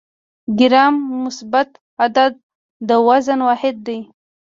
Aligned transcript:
ګرام 0.59 0.95
مثبت 1.23 1.69
عدد 2.03 2.33
د 2.87 2.89
وزن 3.07 3.39
واحد 3.47 3.75
دی. 3.87 3.99